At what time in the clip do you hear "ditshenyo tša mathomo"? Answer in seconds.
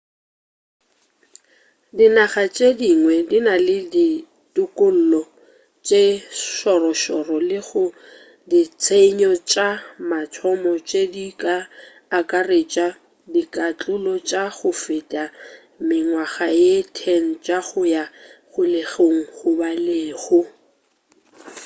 8.49-10.71